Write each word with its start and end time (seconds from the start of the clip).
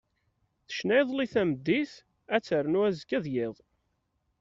Tecna 0.67 0.93
iḍelli 1.01 1.27
tameddit 1.33 1.93
ad 2.35 2.43
ternu 2.47 2.81
azekka 2.87 3.19
d 3.23 3.25
yiḍ. 3.33 3.55